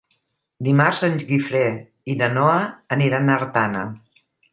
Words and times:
Dimarts 0.67 1.01
en 1.07 1.19
Guifré 1.27 1.61
i 2.13 2.15
na 2.21 2.29
Noa 2.39 2.55
aniran 2.97 3.29
a 3.29 3.37
Artana. 3.43 3.85